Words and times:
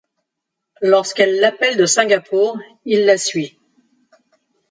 Lorsqu'elle 0.81 1.39
l'appelle 1.39 1.77
de 1.77 1.85
Singapour, 1.85 2.59
il 2.85 3.05
la 3.05 3.19
suit. 3.19 3.59